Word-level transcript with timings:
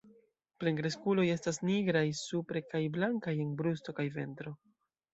Plenkreskuloj 0.63 1.25
estas 1.33 1.61
nigraj 1.69 2.03
supre 2.23 2.65
kaj 2.75 2.83
blankaj 2.99 3.39
en 3.47 3.55
brusto 3.63 3.99
kaj 4.01 4.11
ventro. 4.21 4.61